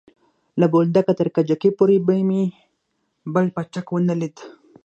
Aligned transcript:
له 0.59 0.65
بولدکه 0.73 1.13
تر 1.19 1.27
کجکي 1.35 1.69
پورې 1.77 1.97
مې 2.27 2.43
بل 3.33 3.45
پاټک 3.55 3.85
ونه 3.91 4.15
ليد. 4.19 4.37